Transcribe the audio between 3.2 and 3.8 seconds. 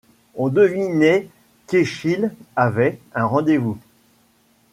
rendez-vous